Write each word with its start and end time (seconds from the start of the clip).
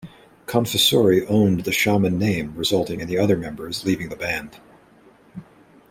Confessori 0.47 1.27
owned 1.29 1.59
the 1.59 1.71
Shaman 1.71 2.17
name 2.17 2.55
resulting 2.55 3.01
in 3.01 3.07
the 3.07 3.19
other 3.19 3.37
members 3.37 3.85
leaving 3.85 4.09
the 4.09 4.15
band. 4.15 4.59